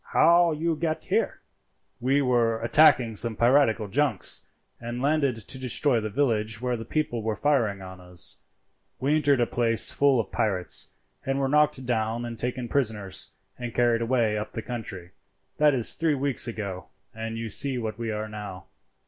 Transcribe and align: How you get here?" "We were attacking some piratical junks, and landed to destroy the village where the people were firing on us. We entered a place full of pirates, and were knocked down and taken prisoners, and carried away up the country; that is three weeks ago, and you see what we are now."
How 0.13 0.51
you 0.51 0.75
get 0.75 1.03
here?" 1.03 1.41
"We 1.99 2.23
were 2.23 2.59
attacking 2.63 3.15
some 3.17 3.35
piratical 3.35 3.87
junks, 3.87 4.47
and 4.79 4.99
landed 4.99 5.35
to 5.35 5.59
destroy 5.59 5.99
the 5.99 6.09
village 6.09 6.59
where 6.59 6.75
the 6.75 6.85
people 6.85 7.21
were 7.21 7.35
firing 7.35 7.83
on 7.83 8.01
us. 8.01 8.37
We 8.99 9.13
entered 9.15 9.39
a 9.39 9.45
place 9.45 9.91
full 9.91 10.19
of 10.19 10.31
pirates, 10.31 10.89
and 11.23 11.37
were 11.37 11.47
knocked 11.47 11.85
down 11.85 12.25
and 12.25 12.39
taken 12.39 12.67
prisoners, 12.67 13.29
and 13.59 13.75
carried 13.75 14.01
away 14.01 14.39
up 14.39 14.53
the 14.53 14.63
country; 14.63 15.11
that 15.59 15.75
is 15.75 15.93
three 15.93 16.15
weeks 16.15 16.47
ago, 16.47 16.87
and 17.13 17.37
you 17.37 17.47
see 17.47 17.77
what 17.77 17.99
we 17.99 18.09
are 18.09 18.27
now." 18.27 18.65